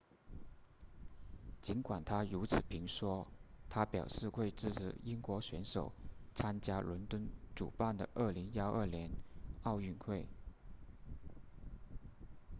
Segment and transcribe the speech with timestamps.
[1.61, 3.27] 尽管他如此评说
[3.69, 5.93] 他表示会支持英国选手
[6.33, 9.11] 参加伦敦主办的2012年
[9.61, 10.25] 奥运会